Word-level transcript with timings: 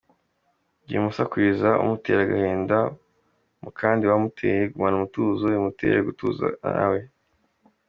Wimusakuriza 0.87 1.69
umutera 1.83 2.19
agahinda 2.23 2.77
mu 3.63 3.69
kandi 3.79 4.03
wamuteye, 4.09 4.61
gumana 4.71 4.95
umutuzo 4.97 5.43
bimutere 5.53 5.97
gutuza 6.07 6.45
nawe. 6.75 6.99